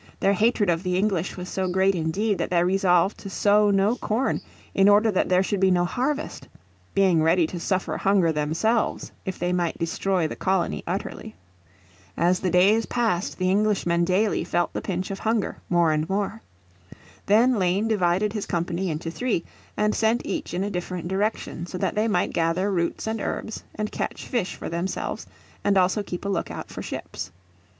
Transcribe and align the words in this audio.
Their 0.19 0.33
hatred 0.33 0.67
of 0.71 0.81
the 0.81 0.97
English 0.97 1.37
was 1.37 1.47
so 1.47 1.67
great 1.67 1.93
indeed 1.93 2.39
that 2.39 2.49
they 2.49 2.63
resolved 2.63 3.19
to 3.19 3.29
sow 3.29 3.69
no 3.69 3.95
corn 3.97 4.41
in 4.73 4.89
order 4.89 5.11
that 5.11 5.29
there 5.29 5.43
should 5.43 5.59
be 5.59 5.69
no 5.69 5.85
harvest; 5.85 6.47
being 6.95 7.21
ready 7.21 7.45
to 7.45 7.59
suffer 7.59 7.97
hunger 7.97 8.31
themselves 8.31 9.11
if 9.25 9.37
they 9.37 9.53
might 9.53 9.77
destroy 9.77 10.27
the 10.27 10.35
colony 10.35 10.83
utterly. 10.87 11.35
As 12.17 12.39
the 12.39 12.49
days 12.49 12.87
passed 12.87 13.37
the 13.37 13.51
Englishmen 13.51 14.03
daily 14.03 14.43
felt 14.43 14.73
the 14.73 14.81
pinch 14.81 15.11
of 15.11 15.19
hunger 15.19 15.57
more 15.69 15.91
and 15.91 16.09
more. 16.09 16.41
Then 17.27 17.59
Lane 17.59 17.87
divided 17.87 18.33
his 18.33 18.47
company 18.47 18.89
into 18.89 19.11
three, 19.11 19.43
and 19.77 19.93
sent 19.93 20.25
each 20.25 20.55
in 20.55 20.63
a 20.63 20.71
different 20.71 21.09
direction 21.09 21.67
so 21.67 21.77
that 21.77 21.93
they 21.93 22.07
might 22.07 22.33
gather 22.33 22.71
roots 22.71 23.05
and 23.05 23.21
herbs 23.21 23.63
and 23.75 23.91
catch 23.91 24.25
fish 24.25 24.55
for 24.55 24.67
themselves, 24.67 25.27
and 25.63 25.77
also 25.77 26.01
keep 26.01 26.25
a 26.25 26.27
lookout 26.27 26.69
for 26.69 26.81
ships. 26.81 27.29